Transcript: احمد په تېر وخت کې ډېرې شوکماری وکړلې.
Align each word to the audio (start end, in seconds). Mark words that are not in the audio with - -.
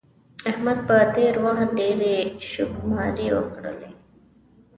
احمد 0.49 0.77
په 0.87 0.95
تېر 1.15 1.35
وخت 1.45 1.69
کې 1.77 1.87
ډېرې 1.99 2.15
شوکماری 2.49 3.27
وکړلې. 3.33 3.91